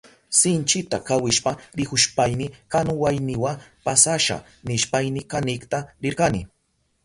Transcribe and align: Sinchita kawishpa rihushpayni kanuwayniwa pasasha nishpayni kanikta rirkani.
Sinchita 0.37 0.97
kawishpa 1.07 1.51
rihushpayni 1.77 2.45
kanuwayniwa 2.71 3.51
pasasha 3.85 4.35
nishpayni 4.67 5.21
kanikta 5.31 5.77
rirkani. 6.01 6.41